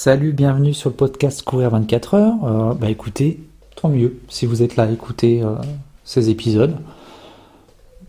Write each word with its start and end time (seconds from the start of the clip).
Salut, 0.00 0.32
bienvenue 0.32 0.74
sur 0.74 0.90
le 0.90 0.94
podcast 0.94 1.42
Courir 1.42 1.70
24 1.70 2.14
heures. 2.14 2.44
Euh, 2.44 2.72
bah 2.72 2.88
écoutez, 2.88 3.40
tant 3.74 3.88
mieux 3.88 4.20
si 4.28 4.46
vous 4.46 4.62
êtes 4.62 4.76
là 4.76 4.84
à 4.84 4.90
écouter 4.92 5.42
euh, 5.42 5.56
ces 6.04 6.30
épisodes. 6.30 6.76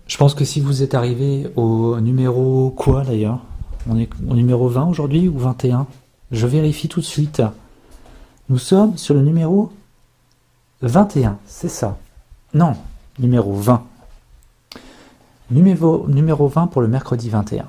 Je 0.06 0.16
pense 0.18 0.36
que 0.36 0.46
si 0.46 0.60
vous 0.60 0.84
êtes 0.84 0.94
arrivé 0.94 1.48
au 1.56 2.00
numéro 2.00 2.70
quoi 2.78 3.04
d'ailleurs? 3.04 3.40
On 3.90 3.98
est 3.98 4.08
au 4.30 4.36
numéro 4.36 4.68
20 4.68 4.86
aujourd'hui 4.86 5.28
ou 5.28 5.40
21 5.40 5.88
Je 6.32 6.46
vérifie 6.46 6.90
tout 6.90 7.00
de 7.00 7.06
suite. 7.06 7.42
Nous 8.50 8.60
sommes 8.60 8.96
sur 8.96 9.16
le 9.16 9.24
numéro 9.24 9.72
21, 10.84 11.40
c'est 11.48 11.70
ça? 11.70 11.98
Non, 12.54 12.76
numéro 13.18 13.52
20. 13.52 13.84
Numéro, 15.50 16.08
numéro 16.08 16.48
20 16.48 16.68
pour 16.68 16.84
le 16.84 16.88
mercredi 16.88 17.30
21. 17.30 17.66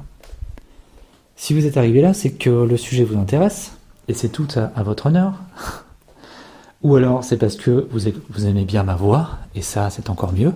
Si 1.36 1.54
vous 1.54 1.64
êtes 1.64 1.78
arrivé 1.78 2.02
là, 2.02 2.12
c'est 2.12 2.32
que 2.32 2.50
le 2.50 2.76
sujet 2.76 3.04
vous 3.04 3.16
intéresse, 3.16 3.72
et 4.10 4.14
c'est 4.14 4.28
tout 4.28 4.48
à, 4.56 4.82
votre 4.82 5.06
honneur. 5.06 5.34
Ou 6.82 6.96
alors 6.96 7.22
c'est 7.22 7.36
parce 7.36 7.54
que 7.56 7.86
vous, 7.92 8.46
aimez 8.46 8.64
bien 8.64 8.82
ma 8.82 8.96
voix, 8.96 9.38
et 9.54 9.62
ça 9.62 9.88
c'est 9.90 10.10
encore 10.10 10.32
mieux. 10.32 10.52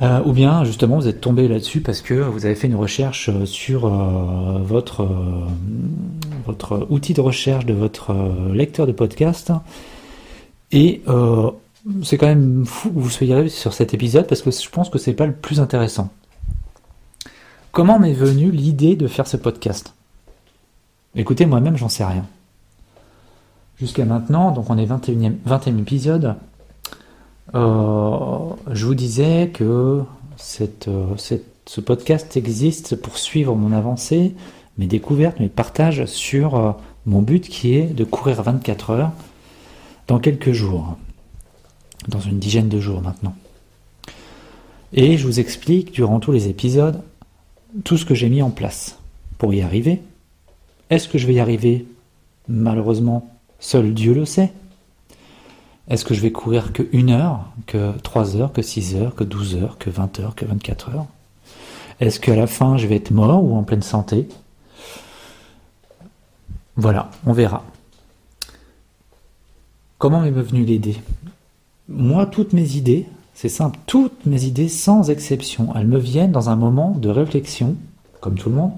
Euh, 0.00 0.22
ou 0.24 0.32
bien 0.32 0.62
justement 0.62 0.96
vous 0.96 1.08
êtes 1.08 1.20
tombé 1.20 1.48
là-dessus 1.48 1.80
parce 1.80 2.02
que 2.02 2.14
vous 2.14 2.46
avez 2.46 2.54
fait 2.54 2.68
une 2.68 2.76
recherche 2.76 3.30
sur 3.46 3.86
euh, 3.86 4.60
votre, 4.62 5.02
euh, 5.02 5.44
votre 6.46 6.86
outil 6.88 7.14
de 7.14 7.20
recherche 7.20 7.66
de 7.66 7.74
votre 7.74 8.14
lecteur 8.52 8.86
de 8.86 8.92
podcast. 8.92 9.50
Et 10.70 11.02
c'est 12.04 12.18
quand 12.18 12.26
même 12.26 12.64
fou 12.64 12.90
que 12.90 13.00
vous 13.00 13.10
soyez 13.10 13.32
arrivé 13.32 13.48
sur 13.48 13.72
cet 13.72 13.92
épisode 13.94 14.28
parce 14.28 14.42
que 14.42 14.52
je 14.52 14.68
pense 14.68 14.88
que 14.88 14.98
c'est 14.98 15.14
pas 15.14 15.26
le 15.26 15.32
plus 15.32 15.58
intéressant. 15.58 16.10
Comment 17.72 17.98
m'est 17.98 18.12
venue 18.12 18.52
l'idée 18.52 18.94
de 18.94 19.08
faire 19.08 19.26
ce 19.26 19.38
podcast? 19.38 19.94
Écoutez, 21.18 21.46
moi-même, 21.46 21.76
j'en 21.76 21.88
sais 21.88 22.04
rien. 22.04 22.24
Jusqu'à 23.76 24.04
maintenant, 24.04 24.52
donc 24.52 24.70
on 24.70 24.78
est 24.78 24.86
21e, 24.86 25.34
21 25.44 25.78
épisode, 25.78 26.36
je 27.52 28.86
vous 28.86 28.94
disais 28.94 29.50
que 29.52 30.04
euh, 30.86 31.16
ce 31.66 31.80
podcast 31.80 32.36
existe 32.36 32.94
pour 32.94 33.18
suivre 33.18 33.56
mon 33.56 33.72
avancée, 33.72 34.36
mes 34.78 34.86
découvertes, 34.86 35.40
mes 35.40 35.48
partages 35.48 36.04
sur 36.04 36.54
euh, 36.54 36.70
mon 37.04 37.20
but 37.20 37.48
qui 37.48 37.74
est 37.74 37.86
de 37.86 38.04
courir 38.04 38.40
24 38.44 38.90
heures 38.90 39.12
dans 40.06 40.20
quelques 40.20 40.52
jours, 40.52 40.96
dans 42.06 42.20
une 42.20 42.38
dizaine 42.38 42.68
de 42.68 42.78
jours 42.78 43.02
maintenant. 43.02 43.34
Et 44.92 45.16
je 45.16 45.26
vous 45.26 45.40
explique 45.40 45.90
durant 45.90 46.20
tous 46.20 46.30
les 46.30 46.46
épisodes 46.46 47.02
tout 47.82 47.96
ce 47.96 48.04
que 48.04 48.14
j'ai 48.14 48.28
mis 48.28 48.40
en 48.40 48.50
place 48.50 49.00
pour 49.36 49.52
y 49.52 49.62
arriver. 49.62 50.00
Est-ce 50.90 51.08
que 51.08 51.18
je 51.18 51.26
vais 51.26 51.34
y 51.34 51.40
arriver? 51.40 51.86
Malheureusement, 52.48 53.30
seul 53.60 53.92
Dieu 53.92 54.14
le 54.14 54.24
sait. 54.24 54.52
Est-ce 55.88 56.04
que 56.04 56.14
je 56.14 56.20
vais 56.20 56.32
courir 56.32 56.72
que 56.72 56.82
une 56.92 57.10
heure, 57.10 57.50
que 57.66 57.96
trois 57.98 58.36
heures, 58.36 58.52
que 58.52 58.62
six 58.62 58.94
heures, 58.94 59.14
que 59.14 59.24
douze 59.24 59.56
heures, 59.56 59.78
que 59.78 59.90
vingt 59.90 60.18
heures, 60.20 60.34
que 60.34 60.44
vingt-quatre 60.44 60.90
heures? 60.90 61.06
Est-ce 62.00 62.20
qu'à 62.20 62.36
la 62.36 62.46
fin 62.46 62.76
je 62.76 62.86
vais 62.86 62.96
être 62.96 63.10
mort 63.10 63.42
ou 63.42 63.56
en 63.56 63.62
pleine 63.62 63.82
santé? 63.82 64.28
Voilà, 66.76 67.10
on 67.26 67.32
verra. 67.32 67.64
Comment 69.98 70.20
m'est 70.20 70.30
venue 70.30 70.64
l'idée? 70.64 70.96
Moi, 71.88 72.26
toutes 72.26 72.52
mes 72.52 72.76
idées, 72.76 73.06
c'est 73.34 73.48
simple, 73.48 73.78
toutes 73.86 74.26
mes 74.26 74.44
idées, 74.44 74.68
sans 74.68 75.10
exception, 75.10 75.74
elles 75.74 75.88
me 75.88 75.98
viennent 75.98 76.32
dans 76.32 76.50
un 76.50 76.56
moment 76.56 76.92
de 76.92 77.08
réflexion, 77.08 77.76
comme 78.20 78.36
tout 78.36 78.50
le 78.50 78.56
monde, 78.56 78.72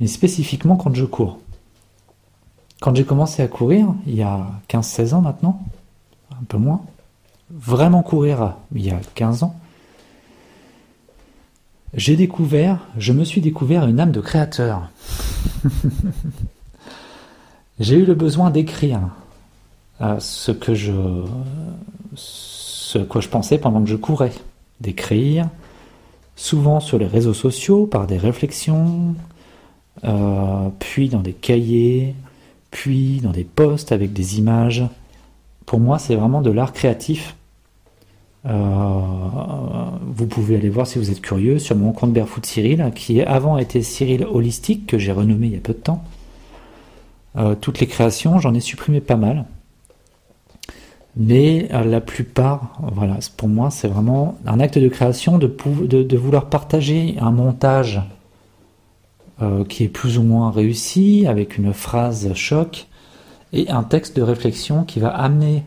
mais 0.00 0.06
spécifiquement 0.06 0.76
quand 0.76 0.94
je 0.94 1.04
cours. 1.04 1.38
Quand 2.80 2.94
j'ai 2.94 3.04
commencé 3.04 3.42
à 3.42 3.48
courir, 3.48 3.94
il 4.06 4.14
y 4.14 4.22
a 4.22 4.46
15-16 4.68 5.14
ans 5.14 5.20
maintenant, 5.20 5.62
un 6.32 6.44
peu 6.44 6.58
moins, 6.58 6.82
vraiment 7.50 8.02
courir 8.02 8.54
il 8.74 8.84
y 8.84 8.90
a 8.90 9.00
15 9.14 9.44
ans, 9.44 9.54
j'ai 11.94 12.16
découvert, 12.16 12.80
je 12.98 13.12
me 13.12 13.24
suis 13.24 13.40
découvert 13.40 13.86
une 13.86 14.00
âme 14.00 14.10
de 14.10 14.20
créateur. 14.20 14.90
j'ai 17.80 17.96
eu 17.96 18.04
le 18.04 18.14
besoin 18.14 18.50
d'écrire 18.50 19.00
euh, 20.00 20.18
ce 20.18 20.50
que 20.50 20.74
je 20.74 20.92
ce 22.16 22.98
quoi 22.98 23.20
je 23.20 23.28
pensais 23.28 23.58
pendant 23.58 23.82
que 23.82 23.88
je 23.88 23.96
courais, 23.96 24.32
d'écrire, 24.80 25.48
souvent 26.36 26.80
sur 26.80 26.98
les 26.98 27.06
réseaux 27.06 27.34
sociaux, 27.34 27.86
par 27.86 28.06
des 28.06 28.18
réflexions, 28.18 29.14
euh, 30.02 30.68
puis 30.80 31.08
dans 31.08 31.20
des 31.20 31.32
cahiers, 31.32 32.14
puis 32.70 33.20
dans 33.22 33.30
des 33.30 33.44
posts 33.44 33.92
avec 33.92 34.12
des 34.12 34.38
images. 34.38 34.84
Pour 35.66 35.80
moi, 35.80 35.98
c'est 35.98 36.16
vraiment 36.16 36.42
de 36.42 36.50
l'art 36.50 36.72
créatif. 36.72 37.36
Euh, 38.46 39.00
vous 40.06 40.26
pouvez 40.26 40.56
aller 40.56 40.68
voir 40.68 40.86
si 40.86 40.98
vous 40.98 41.10
êtes 41.10 41.22
curieux 41.22 41.58
sur 41.58 41.76
mon 41.76 41.92
compte 41.92 42.12
Barefoot 42.12 42.44
Cyril, 42.44 42.92
qui 42.94 43.22
avant 43.22 43.56
était 43.56 43.82
Cyril 43.82 44.26
Holistique, 44.30 44.86
que 44.86 44.98
j'ai 44.98 45.12
renommé 45.12 45.46
il 45.46 45.52
y 45.54 45.56
a 45.56 45.60
peu 45.60 45.72
de 45.72 45.78
temps. 45.78 46.04
Euh, 47.36 47.54
toutes 47.58 47.80
les 47.80 47.86
créations, 47.86 48.38
j'en 48.38 48.54
ai 48.54 48.60
supprimé 48.60 49.00
pas 49.00 49.16
mal. 49.16 49.46
Mais 51.16 51.68
la 51.70 52.00
plupart, 52.00 52.76
voilà, 52.92 53.18
pour 53.36 53.48
moi, 53.48 53.70
c'est 53.70 53.86
vraiment 53.86 54.36
un 54.46 54.58
acte 54.58 54.78
de 54.78 54.88
création 54.88 55.38
de, 55.38 56.16
vouloir 56.16 56.46
partager 56.46 57.14
un 57.20 57.30
montage 57.30 58.02
euh, 59.42 59.64
qui 59.64 59.84
est 59.84 59.88
plus 59.88 60.18
ou 60.18 60.22
moins 60.22 60.50
réussi, 60.50 61.26
avec 61.26 61.58
une 61.58 61.72
phrase 61.72 62.32
choc, 62.34 62.86
et 63.52 63.70
un 63.70 63.82
texte 63.82 64.16
de 64.16 64.22
réflexion 64.22 64.84
qui 64.84 65.00
va 65.00 65.08
amener 65.08 65.64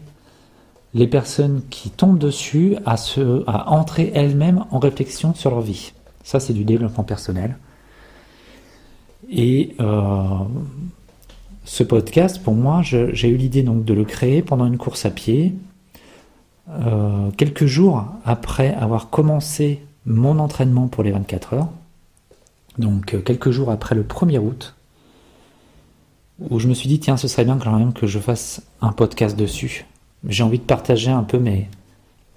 les 0.94 1.07
personnes 1.07 1.61
qui 1.69 1.89
tombent 1.89 2.17
dessus 2.17 2.75
à, 2.85 2.95
entrer 3.72 4.11
elles-mêmes 4.13 4.66
en 4.72 4.79
réflexion 4.79 5.33
sur 5.33 5.51
leur 5.51 5.61
vie. 5.61 5.94
Ça, 6.23 6.39
c'est 6.39 6.53
du 6.53 6.63
développement 6.63 7.03
personnel. 7.03 7.57
Et 9.29 9.75
euh, 9.79 10.23
ce 11.66 11.83
podcast, 11.83 12.41
pour 12.41 12.56
moi, 12.56 12.81
j'ai 12.81 13.29
eu 13.29 13.38
l'idée 13.38 13.63
de 13.63 13.94
le 13.94 14.06
créer 14.06 14.41
pendant 14.41 14.66
une 14.66 14.77
course 14.77 15.06
à 15.06 15.09
pied. 15.09 15.53
Euh, 16.69 17.31
quelques 17.38 17.66
jours 17.66 18.06
après 18.25 18.73
avoir 18.73 19.09
commencé 19.09 19.81
mon 20.06 20.39
entraînement 20.39 20.88
pour 20.88 21.03
les 21.03 21.11
24 21.11 21.53
heures, 21.53 21.69
donc 22.77 23.13
euh, 23.13 23.21
quelques 23.21 23.51
jours 23.51 23.71
après 23.71 23.95
le 23.95 24.03
1er 24.03 24.39
août, 24.39 24.75
où 26.49 26.59
je 26.59 26.67
me 26.67 26.73
suis 26.73 26.88
dit, 26.88 26.99
tiens, 26.99 27.17
ce 27.17 27.27
serait 27.27 27.45
bien 27.45 27.57
quand 27.57 27.77
même 27.77 27.93
que 27.93 28.07
je 28.07 28.19
fasse 28.19 28.61
un 28.81 28.91
podcast 28.91 29.35
dessus. 29.35 29.85
J'ai 30.27 30.43
envie 30.43 30.59
de 30.59 30.63
partager 30.63 31.11
un 31.11 31.23
peu 31.23 31.39
mes, 31.39 31.67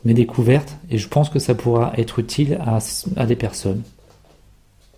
découvertes 0.04 0.76
et 0.90 0.96
je 0.96 1.08
pense 1.08 1.28
que 1.28 1.38
ça 1.38 1.54
pourra 1.54 1.92
être 1.96 2.18
utile 2.18 2.58
à, 2.60 2.78
à 3.16 3.26
des 3.26 3.36
personnes. 3.36 3.82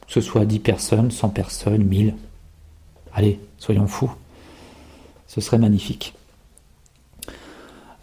Que 0.07 0.13
ce 0.13 0.21
soit 0.21 0.45
10 0.45 0.61
personnes, 0.61 1.11
100 1.11 1.31
personnes, 1.31 1.83
1000. 1.83 2.15
Allez, 3.13 3.41
soyons 3.59 3.87
fous 3.87 4.13
ce 5.33 5.41
serait 5.41 5.59
magnifique. 5.59 6.13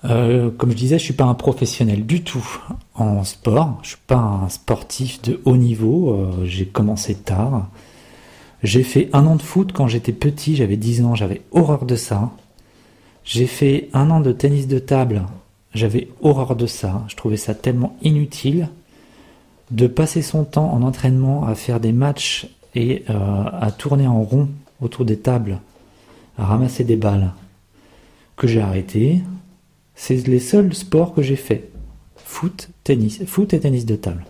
Euh, 0.06 0.50
comme 0.52 0.72
je 0.72 0.78
disais, 0.78 0.98
je 0.98 1.04
suis 1.04 1.14
pas 1.14 1.26
un 1.26 1.34
professionnel 1.34 2.06
du 2.06 2.24
tout 2.24 2.46
en 2.96 3.24
sport. 3.24 3.80
Je 3.84 3.90
suis 3.90 3.98
pas 4.08 4.18
un 4.18 4.50
sportif 4.50 5.22
de 5.22 5.42
haut 5.46 5.58
niveau. 5.58 6.14
Euh, 6.14 6.46
j'ai 6.46 6.66
commencé 6.66 7.16
tard. 7.16 7.68
J'ai 8.64 8.84
fait 8.84 9.10
un 9.14 9.26
an 9.26 9.36
de 9.36 9.42
foot 9.42 9.72
quand 9.74 9.88
j'étais 9.88 10.14
petit. 10.14 10.56
J'avais 10.56 10.78
10 10.78 11.04
ans. 11.04 11.16
J'avais 11.16 11.42
horreur 11.52 11.86
de 11.86 11.96
ça. 11.96 12.32
J'ai 13.24 13.48
fait 13.48 13.90
un 13.94 14.10
an 14.10 14.22
de 14.22 14.32
tennis 14.32 14.68
de 14.68 14.80
table. 14.80 15.24
J'avais 15.74 16.10
horreur 16.22 16.56
de 16.56 16.66
ça. 16.66 17.04
Je 17.08 17.16
trouvais 17.16 17.38
ça 17.38 17.54
tellement 17.54 17.96
inutile 18.02 18.70
de 19.72 19.86
passer 19.86 20.22
son 20.22 20.46
temps 20.46 20.74
en 20.74 20.82
entraînement 20.82 21.46
à 21.46 21.56
faire 21.56 21.80
des 21.80 21.92
matchs 21.92 22.48
et 22.74 23.04
euh, 23.10 23.44
à 23.60 23.72
tourner 23.72 24.08
en 24.08 24.22
rond 24.24 24.50
autour 24.82 25.06
des 25.06 25.18
tables 25.18 25.60
à 26.38 26.46
ramasser 26.46 26.84
des 26.84 26.96
balles 26.96 27.32
que 28.36 28.48
j'ai 28.48 28.62
arrêté. 28.62 29.22
C'est 30.02 30.26
les 30.28 30.40
seuls 30.40 30.74
sports 30.74 31.14
que 31.14 31.22
j'ai 31.22 31.36
fait. 31.36 31.70
Foot, 32.16 32.70
tennis, 32.86 33.22
foot 33.26 33.54
et 33.54 33.60
tennis 33.60 33.86
de 33.86 33.98
table. 33.98 34.26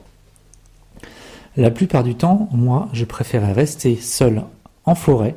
La 1.57 1.69
plupart 1.69 2.03
du 2.03 2.15
temps, 2.15 2.49
moi, 2.51 2.89
je 2.91 3.05
préférais 3.05 3.53
rester 3.53 3.95
seul 3.95 4.43
en 4.85 4.95
forêt 4.95 5.35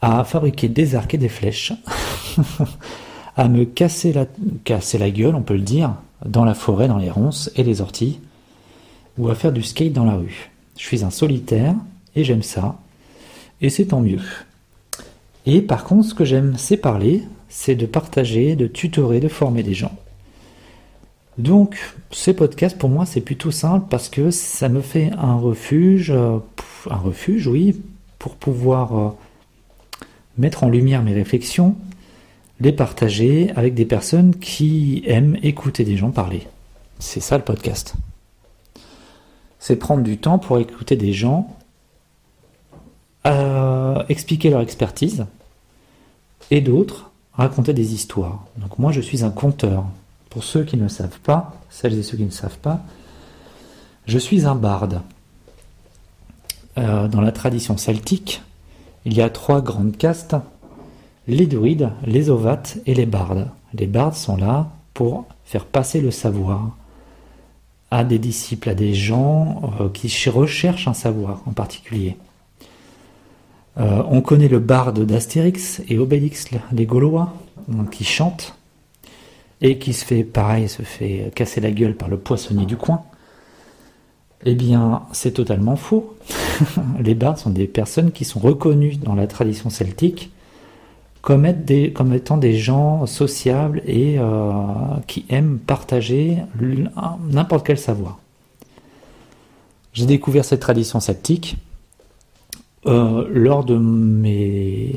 à 0.00 0.22
fabriquer 0.22 0.68
des 0.68 0.94
arcs 0.94 1.12
et 1.12 1.18
des 1.18 1.28
flèches, 1.28 1.72
à 3.36 3.48
me 3.48 3.64
casser 3.64 4.12
la, 4.12 4.26
casser 4.62 4.96
la 4.96 5.10
gueule, 5.10 5.34
on 5.34 5.42
peut 5.42 5.54
le 5.54 5.60
dire, 5.60 5.96
dans 6.24 6.44
la 6.44 6.54
forêt, 6.54 6.86
dans 6.86 6.98
les 6.98 7.10
ronces 7.10 7.50
et 7.56 7.64
les 7.64 7.80
orties, 7.80 8.20
ou 9.18 9.28
à 9.28 9.34
faire 9.34 9.52
du 9.52 9.64
skate 9.64 9.92
dans 9.92 10.04
la 10.04 10.14
rue. 10.14 10.50
Je 10.78 10.84
suis 10.84 11.04
un 11.04 11.10
solitaire 11.10 11.74
et 12.14 12.22
j'aime 12.22 12.44
ça, 12.44 12.78
et 13.60 13.70
c'est 13.70 13.86
tant 13.86 14.00
mieux. 14.00 14.22
Et 15.46 15.62
par 15.62 15.82
contre, 15.82 16.06
ce 16.06 16.14
que 16.14 16.24
j'aime, 16.24 16.54
c'est 16.56 16.76
parler, 16.76 17.24
c'est 17.50 17.74
de 17.74 17.84
partager, 17.84 18.56
de 18.56 18.66
tutorer, 18.66 19.20
de 19.20 19.28
former 19.28 19.62
des 19.62 19.74
gens. 19.74 19.92
Donc, 21.36 21.76
ces 22.10 22.32
podcasts, 22.32 22.78
pour 22.78 22.88
moi, 22.88 23.04
c'est 23.04 23.20
plutôt 23.20 23.50
simple 23.50 23.86
parce 23.90 24.08
que 24.08 24.30
ça 24.30 24.68
me 24.68 24.80
fait 24.80 25.10
un 25.18 25.34
refuge, 25.34 26.10
euh, 26.10 26.38
un 26.88 26.96
refuge, 26.96 27.46
oui, 27.46 27.80
pour 28.18 28.36
pouvoir 28.36 28.98
euh, 28.98 29.10
mettre 30.38 30.64
en 30.64 30.68
lumière 30.68 31.02
mes 31.02 31.12
réflexions, 31.12 31.74
les 32.60 32.72
partager 32.72 33.50
avec 33.56 33.74
des 33.74 33.84
personnes 33.84 34.36
qui 34.36 35.02
aiment 35.06 35.36
écouter 35.42 35.84
des 35.84 35.96
gens 35.96 36.10
parler. 36.10 36.46
C'est 36.98 37.20
ça 37.20 37.36
le 37.36 37.44
podcast. 37.44 37.94
C'est 39.58 39.76
prendre 39.76 40.02
du 40.02 40.18
temps 40.18 40.38
pour 40.38 40.58
écouter 40.58 40.96
des 40.96 41.12
gens, 41.12 41.56
euh, 43.26 44.04
expliquer 44.08 44.50
leur 44.50 44.60
expertise, 44.60 45.26
et 46.50 46.60
d'autres 46.60 47.09
raconter 47.32 47.72
des 47.72 47.94
histoires. 47.94 48.44
Donc 48.56 48.78
moi 48.78 48.92
je 48.92 49.00
suis 49.00 49.24
un 49.24 49.30
conteur. 49.30 49.84
Pour 50.28 50.44
ceux 50.44 50.64
qui 50.64 50.76
ne 50.76 50.88
savent 50.88 51.18
pas, 51.20 51.54
celles 51.70 51.98
et 51.98 52.02
ceux 52.02 52.16
qui 52.16 52.24
ne 52.24 52.30
savent 52.30 52.58
pas, 52.58 52.80
je 54.06 54.18
suis 54.18 54.46
un 54.46 54.54
barde. 54.54 55.00
Euh, 56.78 57.08
dans 57.08 57.20
la 57.20 57.32
tradition 57.32 57.76
celtique, 57.76 58.42
il 59.04 59.14
y 59.14 59.22
a 59.22 59.30
trois 59.30 59.60
grandes 59.60 59.96
castes 59.96 60.36
les 61.30 61.46
druides, 61.46 61.90
les 62.04 62.28
ovates 62.28 62.78
et 62.86 62.94
les 62.94 63.06
bardes. 63.06 63.48
Les 63.74 63.86
bardes 63.86 64.14
sont 64.14 64.36
là 64.36 64.70
pour 64.94 65.26
faire 65.44 65.64
passer 65.64 66.00
le 66.00 66.10
savoir 66.10 66.76
à 67.90 68.04
des 68.04 68.18
disciples, 68.18 68.68
à 68.68 68.74
des 68.74 68.94
gens 68.94 69.72
euh, 69.80 69.88
qui 69.88 70.08
recherchent 70.28 70.88
un 70.88 70.94
savoir 70.94 71.42
en 71.46 71.52
particulier. 71.52 72.16
Euh, 73.78 74.02
on 74.08 74.20
connaît 74.20 74.48
le 74.48 74.58
barde 74.58 75.04
d'Astérix 75.04 75.80
et 75.88 75.98
Obélix, 75.98 76.48
les 76.72 76.86
Gaulois, 76.86 77.32
qui 77.90 78.04
chantent 78.04 78.54
et 79.60 79.78
qui 79.78 79.92
se 79.92 80.04
fait 80.04 80.24
pareil, 80.24 80.68
se 80.68 80.82
fait 80.82 81.30
casser 81.34 81.60
la 81.60 81.70
gueule 81.70 81.94
par 81.94 82.08
le 82.08 82.18
poissonnier 82.18 82.66
du 82.66 82.76
coin. 82.76 83.02
Eh 84.44 84.54
bien, 84.54 85.02
c'est 85.12 85.32
totalement 85.32 85.76
faux. 85.76 86.16
les 87.00 87.14
bardes 87.14 87.36
sont 87.36 87.50
des 87.50 87.66
personnes 87.66 88.10
qui 88.10 88.24
sont 88.24 88.40
reconnues 88.40 88.96
dans 88.96 89.14
la 89.14 89.26
tradition 89.26 89.70
celtique 89.70 90.30
comme, 91.20 91.44
étant 91.44 92.36
des 92.38 92.54
gens 92.54 93.06
sociables 93.06 93.82
et 93.86 94.16
euh, 94.18 94.62
qui 95.06 95.26
aiment 95.28 95.58
partager 95.58 96.38
n'importe 97.30 97.66
quel 97.66 97.78
savoir. 97.78 98.18
J'ai 99.92 100.06
découvert 100.06 100.44
cette 100.44 100.60
tradition 100.60 101.00
celtique 101.00 101.56
euh, 102.86 103.28
lors 103.30 103.64
de 103.64 103.76
mes, 103.76 104.94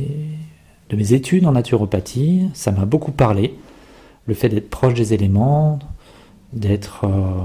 de 0.90 0.96
mes 0.96 1.14
études 1.14 1.46
en 1.46 1.52
naturopathie. 1.52 2.50
Ça 2.54 2.72
m'a 2.72 2.86
beaucoup 2.86 3.12
parlé. 3.12 3.56
Le 4.26 4.34
fait 4.34 4.50
d'être 4.50 4.70
proche 4.70 4.94
des 4.94 5.14
éléments, 5.14 5.80
d'être 6.54 7.06
euh, 7.06 7.44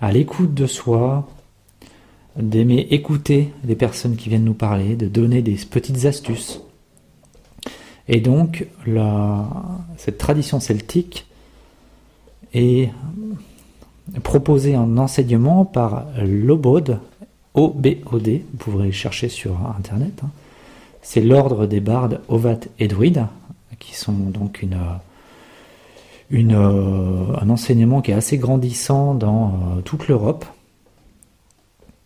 à 0.00 0.12
l'écoute 0.12 0.54
de 0.54 0.66
soi, 0.66 1.28
d'aimer 2.36 2.86
écouter 2.90 3.52
les 3.64 3.76
personnes 3.76 4.16
qui 4.16 4.28
viennent 4.28 4.44
nous 4.44 4.54
parler, 4.54 4.96
de 4.96 5.06
donner 5.06 5.42
des 5.42 5.56
petites 5.70 6.04
astuces. 6.06 6.60
Et 8.08 8.20
donc, 8.20 8.66
cette 9.96 10.18
tradition 10.18 10.60
celtique 10.60 11.26
est 12.52 12.90
proposée 14.22 14.76
en 14.76 14.98
enseignement 14.98 15.64
par 15.64 16.06
l'Obod, 16.22 16.98
O-B-O-D, 17.54 18.44
vous 18.50 18.56
pourrez 18.58 18.92
chercher 18.92 19.28
sur 19.28 19.54
Internet. 19.78 20.20
Hein. 20.24 20.30
C'est 21.02 21.20
l'ordre 21.20 21.66
des 21.66 21.80
bardes 21.80 22.20
Ovat 22.28 22.60
et 22.78 22.88
Druides, 22.88 23.26
qui 23.78 23.94
sont 23.94 24.12
donc 24.12 24.62
une, 24.62 24.78
une, 26.30 26.54
un 26.54 27.50
enseignement 27.50 28.02
qui 28.02 28.10
est 28.10 28.14
assez 28.14 28.38
grandissant 28.38 29.14
dans 29.14 29.48
euh, 29.48 29.80
toute 29.82 30.08
l'Europe. 30.08 30.44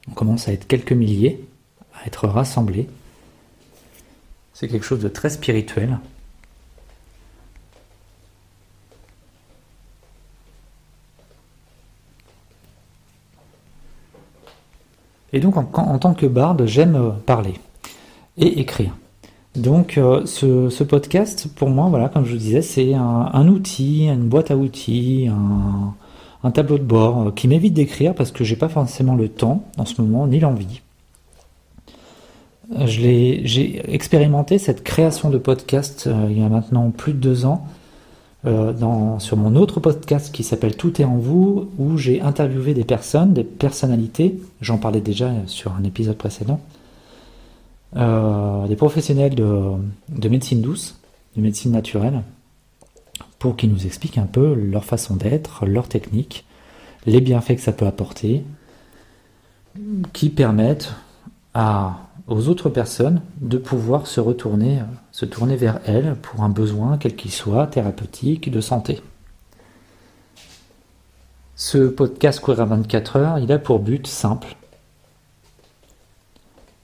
On 0.08 0.12
commence 0.12 0.48
à 0.48 0.52
être 0.52 0.66
quelques 0.66 0.92
milliers, 0.92 1.46
à 1.94 2.06
être 2.06 2.26
rassemblés. 2.26 2.88
C'est 4.52 4.68
quelque 4.68 4.84
chose 4.84 5.00
de 5.00 5.08
très 5.08 5.30
spirituel. 5.30 5.98
Et 15.32 15.40
donc 15.40 15.56
en, 15.56 15.98
tant 15.98 16.14
que 16.14 16.26
barde, 16.26 16.64
j'aime 16.66 16.96
euh, 16.96 17.10
parler 17.26 17.54
et 18.36 18.60
écrire. 18.60 18.96
Donc 19.56 19.98
euh, 19.98 20.24
ce, 20.24 20.82
podcast, 20.84 21.48
pour 21.54 21.68
moi, 21.68 21.88
voilà, 21.88 22.08
comme 22.08 22.24
je 22.24 22.32
vous 22.32 22.38
disais, 22.38 22.62
c'est 22.62 22.94
un, 22.94 23.48
outil, 23.48 24.06
une 24.06 24.28
boîte 24.28 24.50
à 24.50 24.56
outils, 24.56 25.28
un, 26.42 26.50
tableau 26.50 26.78
de 26.78 26.84
bord 26.84 27.28
euh, 27.28 27.30
qui 27.30 27.48
m'évite 27.48 27.74
d'écrire 27.74 28.14
parce 28.14 28.30
que 28.30 28.42
j'ai 28.42 28.56
pas 28.56 28.68
forcément 28.68 29.16
le 29.16 29.28
temps 29.28 29.64
en 29.76 29.84
ce 29.84 30.00
moment 30.00 30.26
ni 30.26 30.40
l'envie 30.40 30.80
j'ai 32.84 33.82
expérimenté 33.94 34.58
cette 34.58 34.84
création 34.84 35.30
de 35.30 35.38
podcast 35.38 36.08
il 36.28 36.38
y 36.38 36.42
a 36.42 36.50
maintenant 36.50 36.90
plus 36.90 37.14
de 37.14 37.18
deux 37.18 37.46
ans 37.46 37.66
euh, 38.46 39.18
sur 39.18 39.36
mon 39.36 39.56
autre 39.56 39.80
podcast 39.80 40.32
qui 40.32 40.44
s'appelle 40.44 40.76
Tout 40.76 41.00
est 41.00 41.04
en 41.04 41.16
vous, 41.16 41.70
où 41.78 41.96
j'ai 41.96 42.20
interviewé 42.20 42.72
des 42.72 42.84
personnes, 42.84 43.32
des 43.34 43.44
personnalités, 43.44 44.40
j'en 44.60 44.78
parlais 44.78 45.00
déjà 45.00 45.32
sur 45.46 45.74
un 45.74 45.82
épisode 45.82 46.16
précédent, 46.16 46.60
euh, 47.96 48.66
des 48.66 48.76
professionnels 48.76 49.34
de, 49.34 50.28
médecine 50.28 50.60
douce, 50.60 51.00
de 51.36 51.42
médecine 51.42 51.72
naturelle, 51.72 52.22
pour 53.38 53.56
qu'ils 53.56 53.70
nous 53.72 53.86
expliquent 53.86 54.18
un 54.18 54.26
peu 54.26 54.54
leur 54.54 54.84
façon 54.84 55.16
d'être, 55.16 55.66
leur 55.66 55.88
technique, 55.88 56.44
les 57.06 57.20
bienfaits 57.20 57.56
que 57.56 57.60
ça 57.60 57.72
peut 57.72 57.86
apporter, 57.86 58.44
qui 60.12 60.28
permettent 60.28 60.92
à 61.54 62.07
aux 62.28 62.48
autres 62.48 62.68
personnes 62.68 63.22
de 63.40 63.58
pouvoir 63.58 64.06
se 64.06 64.20
retourner, 64.20 64.80
se 65.12 65.24
tourner 65.24 65.56
vers 65.56 65.80
elles 65.86 66.14
pour 66.22 66.42
un 66.42 66.50
besoin, 66.50 66.98
quel 66.98 67.16
qu'il 67.16 67.32
soit, 67.32 67.66
thérapeutique, 67.66 68.50
de 68.50 68.60
santé. 68.60 69.00
Ce 71.56 71.88
podcast 71.88 72.40
Courir 72.40 72.60
à 72.60 72.64
24 72.66 73.16
heures, 73.16 73.38
il 73.38 73.50
a 73.50 73.58
pour 73.58 73.80
but 73.80 74.06
simple 74.06 74.54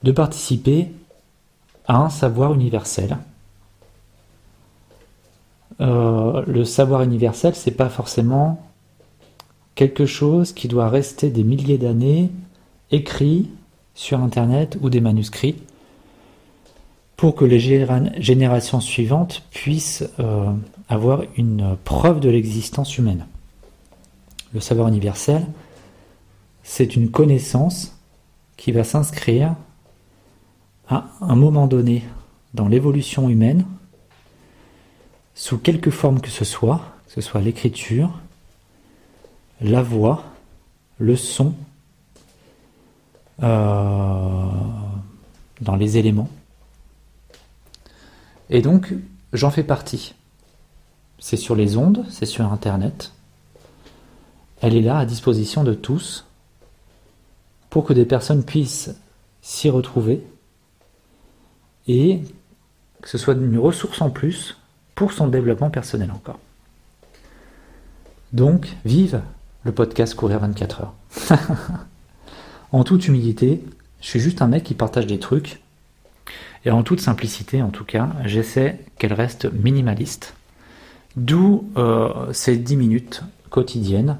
de 0.03 0.11
participer 0.11 0.91
à 1.87 1.97
un 1.97 2.09
savoir 2.09 2.53
universel. 2.53 3.17
Euh, 5.81 6.43
le 6.47 6.65
savoir 6.65 7.03
universel, 7.03 7.53
c'est 7.55 7.71
pas 7.71 7.89
forcément 7.89 8.61
quelque 9.75 10.05
chose 10.05 10.53
qui 10.53 10.67
doit 10.67 10.89
rester 10.89 11.29
des 11.29 11.43
milliers 11.43 11.77
d'années 11.77 12.31
écrit 12.91 13.49
sur 13.95 14.19
Internet 14.19 14.77
ou 14.81 14.89
des 14.89 15.01
manuscrits 15.01 15.55
pour 17.17 17.35
que 17.35 17.45
les 17.45 17.59
générations 17.59 18.81
suivantes 18.81 19.41
puissent 19.51 20.03
euh, 20.19 20.51
avoir 20.89 21.23
une 21.37 21.77
preuve 21.83 22.19
de 22.19 22.29
l'existence 22.29 22.97
humaine. 22.97 23.25
Le 24.53 24.59
savoir 24.59 24.89
universel, 24.89 25.45
c'est 26.63 26.95
une 26.95 27.09
connaissance 27.09 27.97
qui 28.57 28.71
va 28.71 28.83
s'inscrire 28.83 29.55
à 30.89 31.05
un 31.21 31.35
moment 31.35 31.67
donné 31.67 32.03
dans 32.53 32.67
l'évolution 32.67 33.29
humaine, 33.29 33.65
sous 35.33 35.57
quelque 35.57 35.91
forme 35.91 36.21
que 36.21 36.29
ce 36.29 36.45
soit, 36.45 36.81
que 37.07 37.13
ce 37.13 37.21
soit 37.21 37.41
l'écriture, 37.41 38.19
la 39.61 39.81
voix, 39.81 40.23
le 40.97 41.15
son, 41.15 41.53
euh, 43.43 44.45
dans 45.61 45.75
les 45.75 45.97
éléments. 45.97 46.29
Et 48.49 48.61
donc, 48.61 48.93
j'en 49.33 49.51
fais 49.51 49.63
partie. 49.63 50.13
C'est 51.19 51.37
sur 51.37 51.55
les 51.55 51.77
ondes, 51.77 52.05
c'est 52.09 52.25
sur 52.25 52.51
Internet. 52.51 53.11
Elle 54.61 54.75
est 54.75 54.81
là 54.81 54.99
à 54.99 55.05
disposition 55.05 55.63
de 55.63 55.73
tous 55.73 56.25
pour 57.69 57.85
que 57.85 57.93
des 57.93 58.05
personnes 58.05 58.43
puissent 58.43 58.95
s'y 59.41 59.69
retrouver 59.69 60.25
et 61.87 62.21
que 63.01 63.09
ce 63.09 63.17
soit 63.17 63.33
une 63.33 63.59
ressource 63.59 64.01
en 64.01 64.09
plus 64.09 64.57
pour 64.95 65.11
son 65.11 65.27
développement 65.27 65.69
personnel 65.69 66.11
encore. 66.11 66.39
Donc, 68.33 68.75
vive 68.85 69.21
le 69.63 69.71
podcast 69.71 70.15
Courir 70.15 70.39
24 70.39 70.81
heures. 70.81 70.93
En 72.71 72.83
toute 72.83 73.07
humilité, 73.07 73.61
je 74.01 74.07
suis 74.07 74.19
juste 74.19 74.41
un 74.41 74.47
mec 74.47 74.63
qui 74.63 74.73
partage 74.73 75.07
des 75.07 75.19
trucs. 75.19 75.61
Et 76.65 76.71
en 76.71 76.83
toute 76.83 76.99
simplicité, 76.99 77.61
en 77.61 77.69
tout 77.69 77.85
cas, 77.85 78.09
j'essaie 78.25 78.79
qu'elle 78.97 79.13
reste 79.13 79.51
minimaliste. 79.53 80.33
D'où 81.15 81.69
euh, 81.77 82.33
ces 82.33 82.57
10 82.57 82.75
minutes 82.75 83.21
quotidiennes, 83.49 84.17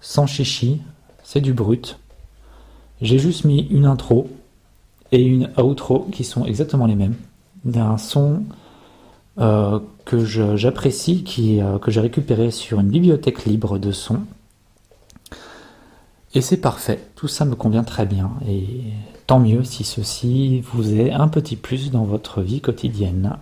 sans 0.00 0.26
chichi, 0.26 0.80
c'est 1.22 1.40
du 1.40 1.52
brut. 1.52 1.98
J'ai 3.00 3.18
juste 3.18 3.44
mis 3.44 3.66
une 3.70 3.84
intro 3.84 4.30
et 5.12 5.22
une 5.22 5.50
outro 5.58 6.08
qui 6.10 6.24
sont 6.24 6.44
exactement 6.44 6.86
les 6.86 6.96
mêmes, 6.96 7.14
d'un 7.64 7.98
son 7.98 8.42
euh, 9.38 9.78
que 10.04 10.24
j'apprécie, 10.24 11.24
euh, 11.38 11.78
que 11.78 11.90
j'ai 11.90 12.00
récupéré 12.00 12.50
sur 12.50 12.80
une 12.80 12.88
bibliothèque 12.88 13.44
libre 13.44 13.78
de 13.78 13.92
sons 13.92 14.22
et 16.38 16.40
c'est 16.40 16.58
parfait, 16.58 17.00
tout 17.16 17.26
ça 17.26 17.44
me 17.44 17.56
convient 17.56 17.82
très 17.82 18.06
bien. 18.06 18.30
Et 18.46 18.64
tant 19.26 19.40
mieux 19.40 19.64
si 19.64 19.82
ceci 19.82 20.60
vous 20.60 20.94
est 20.94 21.10
un 21.10 21.26
petit 21.26 21.56
plus 21.56 21.90
dans 21.90 22.04
votre 22.04 22.42
vie 22.42 22.60
quotidienne. 22.60 23.36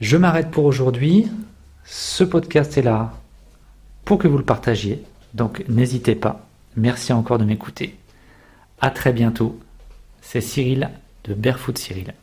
Je 0.00 0.16
m'arrête 0.16 0.52
pour 0.52 0.66
aujourd'hui. 0.66 1.26
Ce 1.84 2.22
podcast 2.22 2.78
est 2.78 2.82
là 2.82 3.12
pour 4.04 4.18
que 4.18 4.28
vous 4.28 4.38
le 4.38 4.44
partagiez. 4.44 5.02
Donc 5.34 5.64
n'hésitez 5.68 6.14
pas. 6.14 6.46
Merci 6.76 7.12
encore 7.12 7.38
de 7.38 7.44
m'écouter. 7.44 7.98
À 8.80 8.90
très 8.90 9.12
bientôt. 9.12 9.58
C'est 10.22 10.40
Cyril 10.40 10.90
de 11.24 11.34
Barefoot 11.34 11.76
Cyril. 11.76 12.14